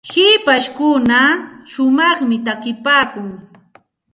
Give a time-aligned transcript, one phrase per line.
[0.13, 1.19] hipashkuna
[1.71, 3.29] shumaqta takipaakun.